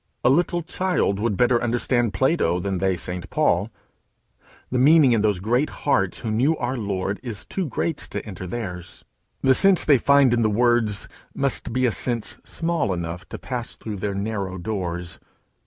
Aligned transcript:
A 0.23 0.31
little 0.31 0.63
child 0.63 1.19
would 1.19 1.37
better 1.37 1.61
understand 1.61 2.11
Plato 2.11 2.59
than 2.59 2.79
they 2.79 2.97
St 2.97 3.29
Paul. 3.29 3.69
The 4.71 4.79
meaning 4.79 5.11
in 5.11 5.21
those 5.21 5.37
great 5.37 5.69
hearts 5.85 6.17
who 6.17 6.31
knew 6.31 6.57
our 6.57 6.75
Lord 6.75 7.19
is 7.21 7.45
too 7.45 7.67
great 7.67 7.97
to 7.97 8.25
enter 8.25 8.47
theirs. 8.47 9.05
The 9.43 9.53
sense 9.53 9.85
they 9.85 9.99
find 9.99 10.33
in 10.33 10.41
the 10.41 10.49
words 10.49 11.07
must 11.35 11.71
be 11.71 11.85
a 11.85 11.91
sense 11.91 12.39
small 12.43 12.93
enough 12.93 13.29
to 13.29 13.37
pass 13.37 13.75
through 13.75 13.97
their 13.97 14.15
narrow 14.15 14.57
doors. 14.57 15.19